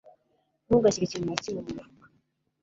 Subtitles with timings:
[0.67, 2.05] Ntugashyire ikintu na kimwe mumufuka.